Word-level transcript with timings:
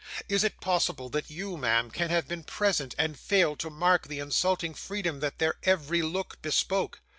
Is 0.27 0.43
it 0.43 0.59
possible 0.61 1.09
that 1.09 1.29
you, 1.29 1.57
ma'am, 1.57 1.91
can 1.91 2.09
have 2.09 2.27
been 2.27 2.43
present, 2.43 2.95
and 2.97 3.19
failed 3.19 3.59
to 3.59 3.69
mark 3.69 4.07
the 4.07 4.17
insulting 4.17 4.73
freedom 4.73 5.19
that 5.19 5.37
their 5.37 5.59
every 5.61 6.01
look 6.01 6.41
bespoke? 6.41 7.01